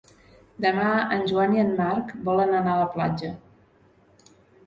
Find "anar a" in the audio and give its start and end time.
2.61-2.79